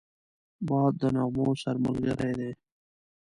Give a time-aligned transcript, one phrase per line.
[0.67, 2.51] باد د نغمو سره ملګری دی